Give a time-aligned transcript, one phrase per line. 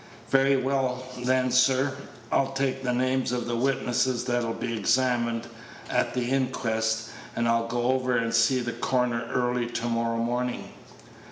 [0.31, 1.95] "Very well, then, sir;
[2.31, 5.45] I'll just take the names of the witnesses that'll be examined
[5.91, 10.69] at the inquest, and I'll go over and see the coroner early to morrow morning."